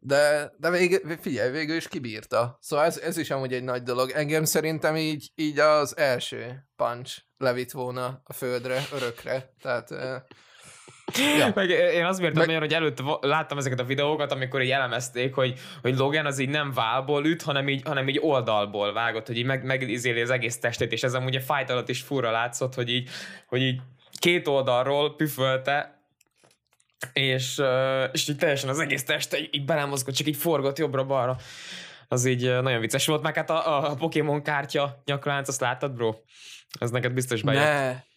[0.00, 2.58] de, de vég, figyelj, végül is kibírta.
[2.60, 4.10] Szóval ez, ez is amúgy egy nagy dolog.
[4.10, 9.54] Engem szerintem így, így az első punch levitt volna a földre örökre.
[9.62, 9.90] Tehát
[11.38, 11.50] Ja.
[11.54, 12.58] Meg én azt mértem, Meg...
[12.58, 16.72] hogy előtt láttam ezeket a videókat, amikor így elemezték, hogy, hogy Logan az így nem
[16.72, 20.92] válból üt, hanem így, hanem így oldalból vágott, hogy így meg, megizéli az egész testét,
[20.92, 23.08] és ez amúgy a fight alatt is furra látszott, hogy így,
[23.46, 23.80] hogy így
[24.18, 25.99] két oldalról püfölte,
[27.12, 27.62] és,
[28.12, 31.36] és így teljesen az egész teste így belemozgott, csak így forgott jobbra-balra.
[32.08, 36.14] Az így nagyon vicces volt, meg hát a, a Pokémon kártya nyaklánc, azt láttad, bro?
[36.80, 37.62] Ez neked biztos bejött.
[37.62, 38.08] Ne.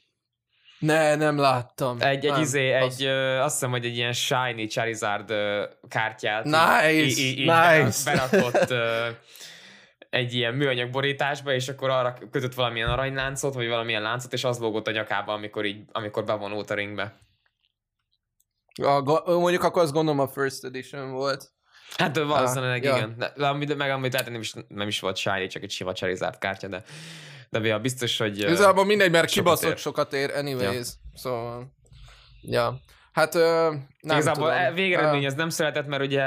[0.80, 1.98] Ne, nem láttam.
[2.00, 6.44] Egy, egy nem, izé, egy, ö, azt hiszem, hogy egy ilyen shiny Charizard ö, kártyát
[6.44, 8.12] nice, így, így, így nice.
[8.12, 9.08] berakott ö,
[10.10, 14.60] egy ilyen műanyag borításba, és akkor arra kötött valamilyen aranyláncot, vagy valamilyen láncot, és az
[14.60, 17.20] lógott a nyakába, amikor, így, amikor bevonult a ringbe.
[18.82, 21.52] A, mondjuk akkor azt gondolom a first edition volt.
[21.98, 23.16] Hát valószínűleg ah, igen.
[23.20, 23.32] Ja.
[23.56, 26.38] De, de, meg amit lehet, nem is, nem is volt shiny, csak egy sima Charizard
[26.38, 26.84] kártya, de
[27.62, 28.40] de ja, biztos, hogy...
[28.40, 29.78] Igazából mindegy, mert kibaszott ér.
[29.78, 30.76] sokat ér, anyways.
[30.76, 30.82] Ja.
[31.14, 31.74] Szóval...
[32.42, 32.80] Ja.
[33.12, 34.64] Hát nem Igazából tudom.
[34.64, 36.24] E, végeredmény ez nem született, mert ugye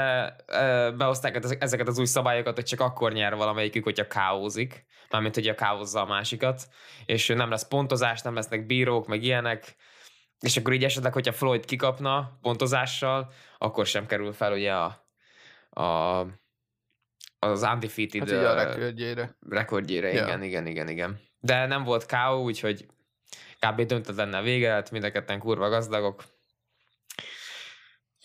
[0.91, 5.55] behozták ezeket az új szabályokat, hogy csak akkor nyer valamelyikük, hogyha káózik, mármint hogy a
[5.55, 6.67] káózza a másikat,
[7.05, 9.75] és nem lesz pontozás, nem lesznek bírók, meg ilyenek,
[10.39, 15.05] és akkor így esetleg, hogyha Floyd kikapna pontozással, akkor sem kerül fel ugye a,
[15.81, 16.25] a
[17.39, 19.35] az undefeated hát a rekordjére.
[19.49, 20.23] rekordjére, ja.
[20.23, 21.19] igen, igen, igen, igen.
[21.39, 22.85] De nem volt KO, úgyhogy
[23.59, 23.81] kb.
[23.81, 26.23] döntetlenne vége lett, mind a ketten kurva gazdagok.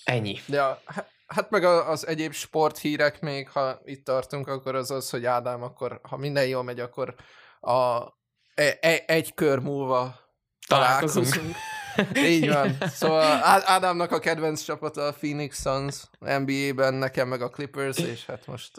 [0.05, 0.39] Ennyi.
[0.49, 0.83] Ja,
[1.27, 6.01] hát meg az egyéb sporthírek még, ha itt tartunk, akkor az az, hogy Ádám, akkor
[6.03, 7.15] ha minden jól megy, akkor
[7.61, 8.03] a,
[8.55, 10.21] e, e, egy kör múlva
[10.67, 11.27] találkozunk.
[11.27, 11.57] találkozunk.
[12.17, 12.77] Így van.
[13.01, 18.47] Szóval Ádámnak a kedvenc csapata a Phoenix Suns NBA-ben, nekem meg a Clippers, és hát
[18.47, 18.79] most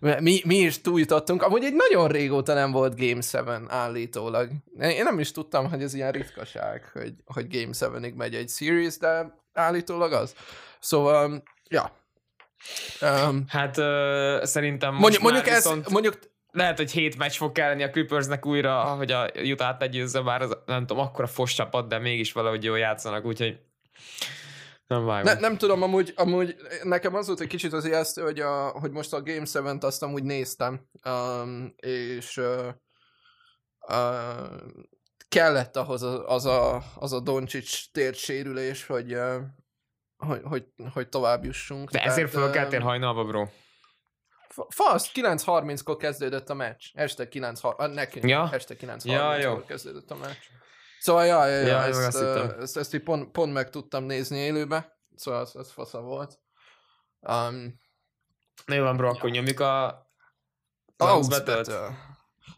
[0.00, 1.42] uh, mi, mi is túljutottunk.
[1.42, 3.22] Amúgy egy nagyon régóta nem volt Game
[3.60, 4.50] 7 állítólag.
[4.78, 8.96] Én nem is tudtam, hogy ez ilyen ritkaság, hogy, hogy Game 7-ig megy egy series,
[8.98, 10.34] de állítólag az.
[10.80, 12.00] Szóval, ja.
[13.00, 15.86] Um, hát uh, szerintem most mondjuk, mondjuk, viszont...
[15.86, 16.18] ez, mondjuk
[16.52, 20.56] lehet, hogy hét meccs fog kelleni a Clippersnek újra, hogy a Utah-t legyőzze, bár az,
[20.66, 23.58] nem tudom, akkora fos csapat, de mégis valahogy jól játszanak, úgyhogy
[24.86, 25.32] nem vágom.
[25.32, 28.90] Ne, nem tudom, amúgy, amúgy nekem az volt egy kicsit az ijesztő, hogy, a, hogy
[28.90, 32.68] most a Game 7-t azt amúgy néztem, um, és uh,
[33.88, 34.60] uh,
[35.28, 39.36] kellett ahhoz az, az a, az a Doncsics tért sérülés, hogy, uh,
[40.16, 41.90] hogy, hogy, hogy tovább jussunk.
[41.90, 43.46] De ezért föl uh, hajnalba, bro.
[44.52, 46.84] Fa- Fasz, 9.30-kor kezdődött a meccs.
[46.94, 48.24] Este 9.30, nekünk.
[48.28, 48.48] Ja?
[48.52, 49.64] Este 9.30-kor Ja, jó.
[49.64, 50.36] kezdődött a meccs.
[51.00, 52.22] Szóval, ja, ja, ja, Ja, ezt, ezt,
[52.60, 54.98] ezt, ezt, így pont, pont meg tudtam nézni élőbe.
[55.16, 56.38] Szóval ez, ez fasza volt.
[57.20, 57.80] Um,
[58.66, 60.06] Na jó van, bro, akkor nyomjuk a...
[60.96, 61.96] Battle.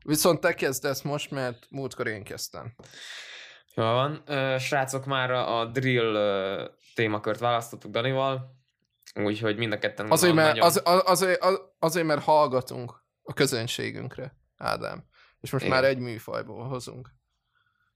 [0.05, 2.75] Viszont te kezdesz most, mert múltkor én kezdtem.
[3.75, 4.25] Jó van.
[4.59, 6.17] Srácok, már a drill
[6.95, 8.57] témakört választottuk Danival,
[9.15, 13.33] úgyhogy mind a ketten Azért, mert, nagyon- az, az, azért, az, azért, mert hallgatunk a
[13.33, 15.05] közönségünkre, Ádám.
[15.41, 15.77] És most Igen.
[15.77, 17.11] már egy műfajból hozunk.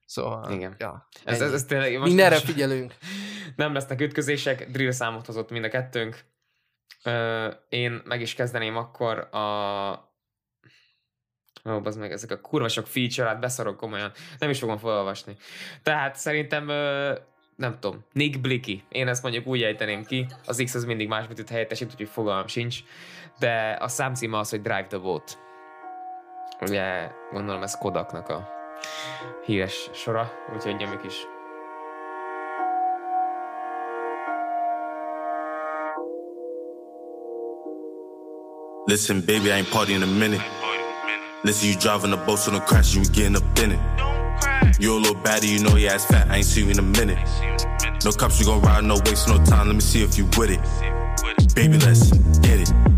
[0.07, 0.75] Szóval, Igen.
[0.79, 1.09] ja.
[1.25, 2.95] ez, ez, ez tényleg, most, Mindenre most figyelünk.
[3.57, 6.25] nem lesznek ütközések, drill számot hozott mind a kettőnk.
[7.05, 9.91] Ö, én meg is kezdeném akkor a...
[11.65, 14.13] Ó, az meg ezek a kurva sok feature, hát beszarok komolyan.
[14.39, 15.37] Nem is fogom felolvasni.
[15.83, 17.15] Tehát szerintem, ö,
[17.57, 18.85] nem tudom, Nick Blicky.
[18.89, 20.27] Én ezt mondjuk úgy ejteném ki.
[20.47, 22.79] Az X az mindig más betűt helyettesít, úgyhogy fogalmam sincs.
[23.39, 25.39] De a számcíme az, hogy Drive the Boat.
[26.61, 28.49] Ugye, gondolom ez Kodaknak a
[29.45, 31.27] híres sora, úgyhogy nyomjuk is.
[38.87, 40.43] Listen, baby, I ain't partying in a minute.
[41.43, 43.79] Listen, you driving a boat, so don't crash, you getting up in it.
[44.81, 46.83] You a little baddie, you know your ass fat, I ain't seen you in a
[46.83, 47.19] minute.
[48.05, 50.51] No cops, you gon' ride, no waste, no time, let me see if you with
[50.51, 50.61] it.
[51.55, 52.98] Baby, let's get it.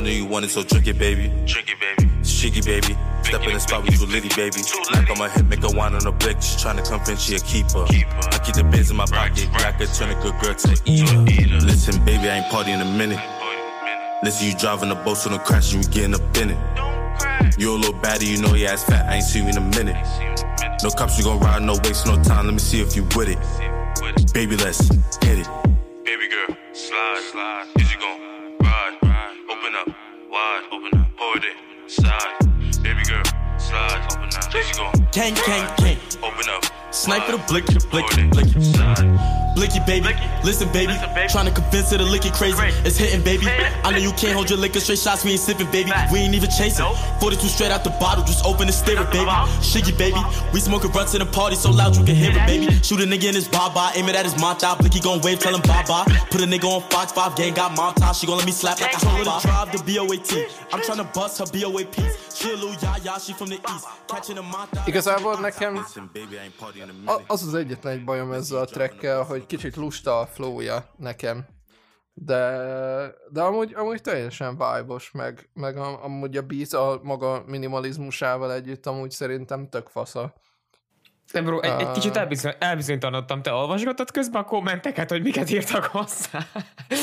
[0.00, 1.28] I know you wanted, so drink it, baby.
[1.44, 2.10] Drink it, baby.
[2.22, 2.96] Shiggy, baby.
[3.22, 4.62] Step in the spot with you, litty, baby.
[4.90, 6.40] Knock on my hip, make her wine on the blick.
[6.40, 7.84] She tryna convince she a keeper.
[7.84, 9.50] I keep the biz in my pocket.
[9.52, 11.20] I could turn a good girl to eater.
[11.28, 11.60] eater.
[11.60, 13.18] Listen, baby, I ain't partying in a minute.
[13.18, 14.24] Hold it, minute.
[14.24, 17.58] Listen, you driving a boat, so don't crash, you getting up in it.
[17.58, 19.60] You a little baddie, you know your ass fat, I ain't seen you in a
[19.60, 20.00] minute.
[20.06, 20.82] See you in a minute.
[20.82, 23.28] No cops, you gon' ride, no waste, no time, let me see if you with
[23.28, 23.38] it.
[23.44, 24.32] See you with it.
[24.32, 25.79] Baby, let's get it.
[32.00, 32.82] slide.
[32.82, 33.22] Baby girl,
[33.58, 34.50] slide, open up.
[34.52, 35.98] She gon' Ten, ten, ten.
[36.22, 36.79] Open up.
[36.90, 38.62] Sniper the wide, blicky, the blicky, hold it, blicky.
[38.62, 39.40] side.
[39.54, 40.14] Blicky, baby.
[40.44, 40.94] Listen, baby.
[41.28, 42.56] Trying to convince her to lick it crazy.
[42.84, 43.46] It's hitting, baby.
[43.84, 45.24] I know you can't hold your liquor straight shots.
[45.24, 45.90] We ain't sipping, baby.
[46.12, 46.86] We ain't even chasing.
[47.20, 48.24] 42 straight out the bottle.
[48.24, 49.30] Just open and the stereo, baby.
[49.60, 50.20] Shiggy, baby.
[50.52, 52.72] We smoking runs in the party so loud you can hear it, baby.
[52.82, 53.90] Shoot a nigga in his baba.
[53.96, 54.76] Aim it at his mata.
[54.78, 56.04] Blicky gon' wave, tell him bye bye.
[56.30, 58.20] Put a nigga on Fox 5 gang, got montage.
[58.20, 60.48] She gon' let me slap like a told her to drive the BOAT.
[60.72, 61.94] I'm trying to bust her BOAP.
[62.34, 62.74] She a little
[63.04, 63.86] yah she from the east.
[64.08, 64.82] Catching a mata.
[64.86, 66.79] Igazából nekem Listen, baby, I ain't partying
[67.26, 71.46] az az egyetlen egy bajom ezzel a trackkel, hogy kicsit lusta a flowja nekem.
[72.14, 72.62] De,
[73.30, 78.86] de amúgy, amúgy teljesen vibe meg, meg a, amúgy a beat a maga minimalizmusával együtt
[78.86, 80.34] amúgy szerintem tök fasza.
[81.32, 85.84] De bro, egy, egy kicsit elbizony, elbizonytalanodtam, te olvasgattad közben a kommenteket, hogy miket írtak
[85.84, 86.46] hozzá?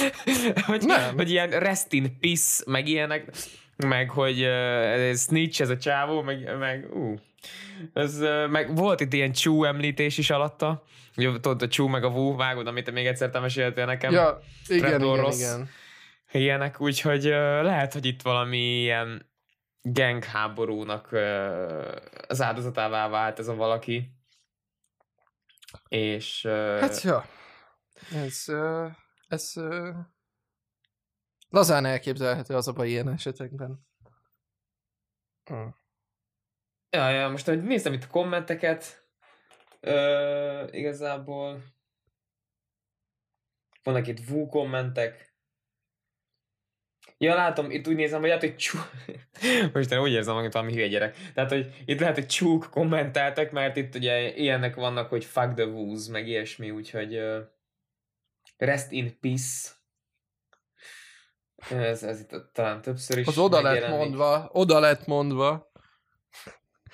[0.65, 1.15] hogy, Nem.
[1.15, 3.29] hogy ilyen rest in peace, meg ilyenek,
[3.75, 7.15] meg hogy uh, snitch ez a csávó, meg, meg ú.
[7.93, 10.83] Ez, meg volt itt ilyen csú említés is alatta.
[11.17, 14.11] Ugye, tudod, a csú meg a vú, vágod, amit te még egyszer te meséltél nekem.
[14.11, 15.39] Ja, igen, igen, rossz.
[15.39, 15.69] igen.
[16.31, 17.23] Ilyenek, úgyhogy
[17.61, 19.29] lehet, hogy itt valami ilyen
[19.81, 21.95] gang háborúnak uh,
[22.27, 24.11] az áldozatává vált ez a valaki.
[25.87, 26.41] És
[26.79, 27.25] Hát ja,
[28.11, 28.45] ez,
[29.27, 29.53] ez
[31.49, 33.85] lazán elképzelhető az a baj ilyen esetekben.
[35.43, 35.67] Hm.
[36.89, 39.07] Ja, ja, most hogy néztem itt a kommenteket,
[39.81, 41.63] uh, igazából
[43.83, 45.35] vannak itt vú kommentek.
[47.17, 48.77] Ja, látom, itt úgy nézem, hogy lehet, hogy csú...
[49.73, 51.17] Most én úgy érzem, hogy valami hülye gyerek.
[51.33, 55.65] Tehát, hogy itt lehet, hogy csúk kommenteltek, mert itt ugye ilyenek vannak, hogy fuck the
[55.65, 57.37] woos, meg ilyesmi, úgyhogy uh,
[58.57, 59.71] rest in peace.
[61.69, 65.71] Ez, ez itt talán többször is Az oda lett mondva, oda lett mondva.
[65.73, 66.86] Ri- Hát eh, nem R-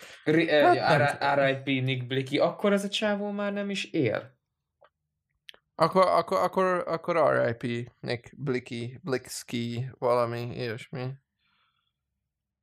[1.35, 1.65] R.I.P.
[1.65, 4.37] Nick Blicky, akkor ez a csávó már nem is él.
[5.75, 7.91] Akkor, akkor, akkor, akkor R.I.P.
[7.99, 11.03] Nick Blicky, Blicksky, valami, ilyesmi.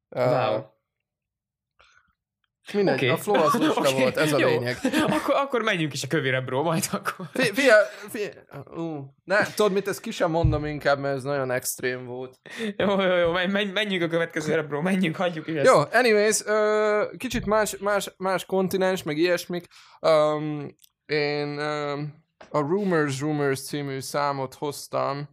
[0.08, 0.78] Uh, Wow.
[2.72, 3.08] Mindegy, Oké.
[3.08, 4.46] a flow az Oké, volt, ez a jó.
[4.46, 4.78] lényeg.
[5.08, 7.26] Akkor, akkor menjünk is a kövére, bro, majd akkor.
[7.32, 7.74] Fia, fia,
[8.08, 8.30] fia,
[8.76, 12.38] ú, ne, tudod mit, ezt ki sem mondom inkább, mert ez nagyon extrém volt.
[12.76, 15.66] Jó, jó, jó, menj, menj, menjünk a következőre, bro, menjünk, hagyjuk is ezt.
[15.66, 19.66] Jó, anyways, ö, kicsit más, más, más kontinens, meg ilyesmik.
[20.00, 20.74] Um,
[21.06, 25.28] én um, a Rumors Rumors című számot hoztam.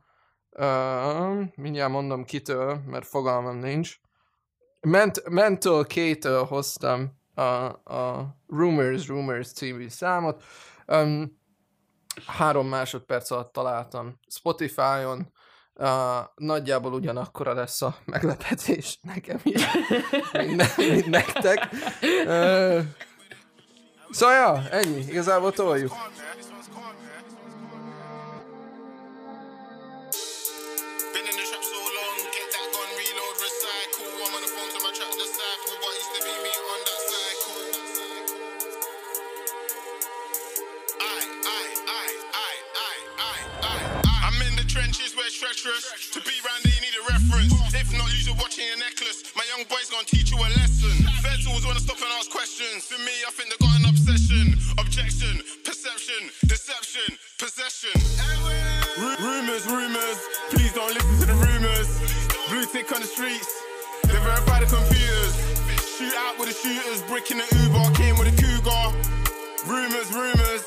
[0.50, 3.96] Um, mindjárt mondom kitől, mert fogalmam nincs.
[4.82, 10.44] Ment, Mental K-től hoztam a, a Rumors, Rumors című számot.
[10.86, 11.40] Um,
[12.26, 15.34] három másodperc alatt találtam Spotify-on.
[15.80, 19.62] Uh, nagyjából ugyanakkora lesz a meglepetés nekem is,
[20.32, 21.70] mint, ne, mint nektek.
[22.02, 22.84] Uh,
[24.10, 25.92] szóval ja, ennyi, igazából toljuk.
[32.32, 34.08] Get that gun, reload, recycle.
[34.26, 36.97] I'm on the phone to my track disciple, but used to be me on
[45.38, 45.86] treacherous.
[46.18, 47.54] To be round there, you need a reference.
[47.70, 49.22] If not, use your watch and your necklace.
[49.38, 50.98] My young boy's gonna teach you a lesson.
[51.22, 52.90] Feds always wanna stop and ask questions.
[52.90, 54.58] For me, I think they got an obsession.
[54.82, 57.94] Objection, perception, deception, possession.
[58.98, 60.18] Ru- rumors, rumors.
[60.50, 61.90] Please don't listen to the rumors.
[62.50, 63.54] Blue tick on the streets.
[64.10, 65.34] They verify the computers.
[65.86, 67.06] Shoot out with the shooters.
[67.06, 67.94] Brick in the Uber.
[67.94, 68.90] Came with a cougar.
[69.70, 70.66] Rumors, rumors.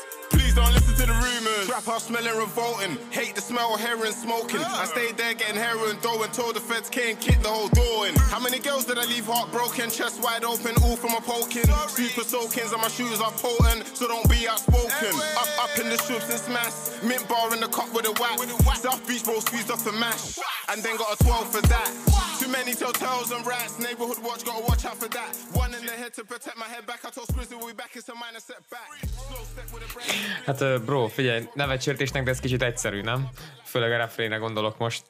[0.51, 1.67] Please don't listen to the rumors.
[1.67, 2.97] Trap house smelling revolting.
[3.09, 4.59] Hate the smell of heroin smoking.
[4.59, 8.15] I stayed there getting heroin dough until the feds came, kicked the whole door in.
[8.15, 9.89] How many girls did I leave heartbroken?
[9.89, 11.63] Chest wide open, all from a poking.
[11.87, 15.15] Super soakings and my shoes are potent, so don't be outspoken.
[15.39, 17.01] Up, up in the shoes and smash.
[17.01, 18.35] Mint bar in the cup with a whack.
[18.75, 20.37] South Beach bro squeezed off the mash.
[20.67, 22.10] And then got a 12 for that.
[22.51, 23.79] Many telltales and rats.
[23.79, 25.31] Neighborhood watch, gotta watch out for that.
[25.63, 26.99] One in the head to protect my head back.
[27.07, 28.89] I told Squizzy we'll be back, it's a minor setback.
[29.27, 30.09] Slow step with a brain.
[30.45, 33.29] Hát bro, figyelj, nevecsértésnek, de ez kicsit egyszerű, nem?
[33.65, 35.03] Főleg a refrénre gondolok most,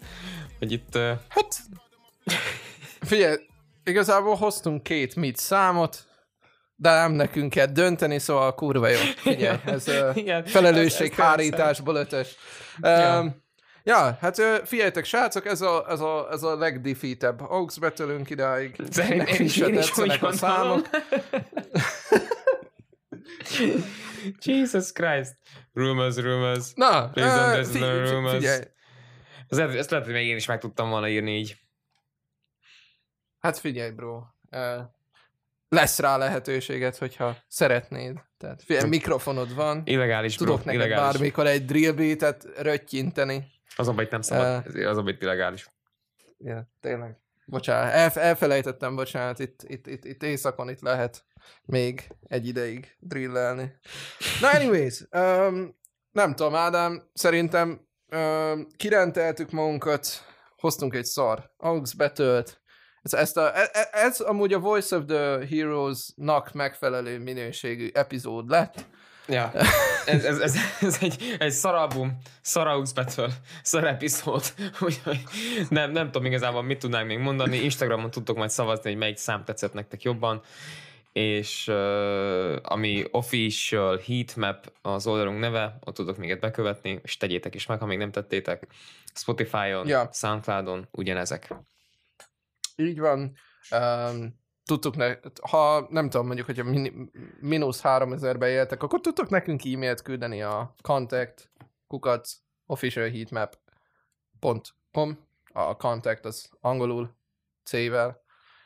[0.59, 0.97] hogy itt...
[1.29, 1.59] Hát,
[3.01, 3.35] figyelj,
[3.83, 6.05] igazából hoztunk két mit számot,
[6.75, 8.99] de nem nekünk kell dönteni, szóval kurva jó.
[9.15, 12.35] Figyelj, ez Igen, felelősséghárításból ötös.
[12.81, 13.35] Um, ja,
[14.21, 18.75] hát ö, figyeljetek, srácok, ez a, ez a, ez a legdefeatebb Aux betölünk idáig.
[18.89, 20.89] Szerintem Nekünk is én is úgy a számok.
[24.41, 25.35] Jesus Christ.
[25.73, 26.73] Rumors, rumors.
[26.75, 28.35] Na, Please don't the fi- rumors.
[28.35, 28.61] figyelj,
[29.49, 31.55] Ez lehet, ezt lehet, hogy még én is meg tudtam volna írni így.
[33.39, 34.15] hát figyelj, bro.
[34.51, 34.81] Uh,
[35.69, 38.17] lesz rá lehetőséget, hogyha szeretnéd.
[38.37, 39.81] Tehát figyelj, mikrofonod van.
[39.85, 40.45] Illegális, bro.
[40.45, 41.11] Tudok neked illegális.
[41.11, 43.45] bármikor egy drill beatet röttyinteni.
[43.81, 44.63] Az a baj, itt nem szabad.
[44.65, 45.69] Ez az a baj, itt illegális.
[46.37, 47.19] Ja, tényleg.
[47.45, 51.25] Bocsánat, elf- elfelejtettem, bocsánat, itt, itt, itt, itt éjszakon itt lehet
[51.65, 53.71] még egy ideig drillelni.
[54.41, 55.79] Na anyways, um,
[56.11, 60.07] nem tudom, Ádám, szerintem um, kirenteltük magunkat,
[60.55, 62.61] hoztunk egy szar, AUX betölt,
[63.01, 68.49] ez, ezt a, e- e- ez amúgy a Voice of the Heroes-nak megfelelő minőségű epizód
[68.49, 68.85] lett.
[69.31, 69.51] Ja.
[70.05, 73.27] Ez, ez, ez, ez egy, egy szaralbum, szaraux Battle,
[73.63, 74.43] szar epizód.
[74.85, 75.23] Úgyhogy
[75.69, 77.57] nem, nem tudom igazából mit tudnánk még mondani.
[77.57, 80.41] Instagramon tudtok majd szavazni, hogy melyik szám tetszett nektek jobban.
[81.11, 87.65] És uh, ami official heatmap az oldalunk neve, ott tudok még bekövetni, és tegyétek is
[87.65, 88.67] meg, ha még nem tettétek.
[89.13, 90.09] Spotify-on, Ja.
[90.13, 91.53] Soundcloud-on ugyanezek.
[92.75, 93.35] Így van.
[93.71, 95.15] Um, tudtuk, ne,
[95.49, 100.75] ha nem tudom, mondjuk, hogyha min, mínusz 3000-be éltek, akkor tudtok nekünk e-mailt küldeni a
[100.81, 101.51] contact
[101.87, 105.17] kukac officialheatmap.com
[105.53, 107.15] a contact az angolul
[107.63, 108.21] C-vel.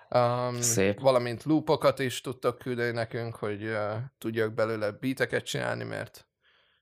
[0.10, 1.00] Um, Szép.
[1.00, 6.28] Valamint loopokat is tudtok küldeni nekünk, hogy uh, tudjak belőle beateket csinálni, mert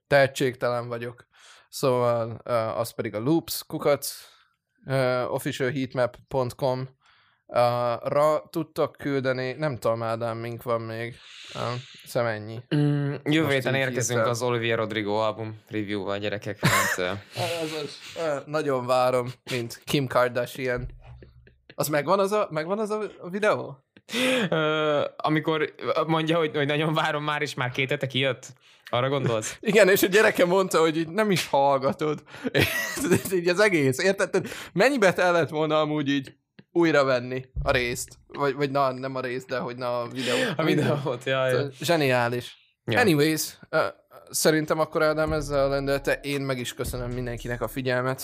[0.08, 1.28] tehetségtelen vagyok.
[1.69, 4.15] Szóval uh, az pedig a loops kukac
[4.86, 6.88] uh, officialheatmap.com
[7.54, 11.16] uh, ra tudtok küldeni, nem tudom Ádám, mink van még,
[11.56, 11.62] uh,
[12.06, 12.60] szem ennyi.
[12.76, 14.30] Mm, jövő héten érkezünk hirtelen.
[14.30, 16.58] az Olivia Rodrigo album review-val, gyerekek.
[16.66, 17.20] Hát, uh,
[17.63, 20.88] Azaz, uh, nagyon várom, mint Kim Kardashian.
[21.76, 23.84] Az megvan az a, megvan az a videó?
[24.50, 25.74] Ö, amikor
[26.08, 28.54] mondja, hogy, hogy nagyon várom már, és már két hete kijött?
[28.89, 29.58] Arra gondolsz?
[29.60, 32.24] Igen, és a gyereke mondta, hogy így nem is hallgatod.
[33.34, 34.30] Így az egész, érted?
[34.30, 36.34] Tehát Mennyibe kellett volna amúgy így
[36.74, 38.20] újra venni a részt?
[38.28, 40.38] Vagy, vagy na, nem a részt, de hogy na a videó.
[40.56, 41.54] A videót, jaj.
[41.54, 41.70] jaj.
[41.82, 42.58] Zseniális.
[42.86, 43.00] Ja.
[43.00, 43.80] Anyways, uh,
[44.30, 46.20] szerintem akkor Ádám ezzel rendelte.
[46.22, 48.24] Én meg is köszönöm mindenkinek a figyelmet,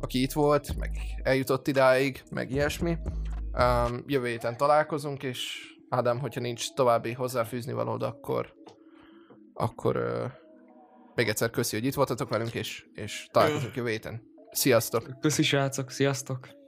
[0.00, 0.90] aki itt volt, meg
[1.22, 2.96] eljutott idáig, meg ilyesmi.
[3.58, 8.54] Um, jövő héten találkozunk, és Ádám, hogyha nincs további hozzáfűzni valód, akkor
[9.54, 10.30] akkor uh,
[11.14, 14.22] még egyszer köszi, hogy itt voltatok velünk, és, és találkozunk jövő héten.
[14.50, 15.08] Sziasztok!
[15.20, 16.63] Köszi srácok, sziasztok!